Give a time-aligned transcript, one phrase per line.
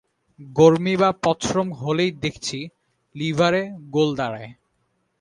[0.39, 2.59] গরমি বা পথশ্রম হলেই দেখছি
[3.15, 3.63] লিভারে
[3.89, 4.51] গোল দাঁড়ায়।